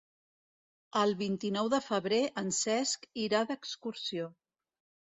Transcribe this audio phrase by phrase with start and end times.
[1.01, 4.35] El vint-i-nou de febrer en Cesc irà d'excursió.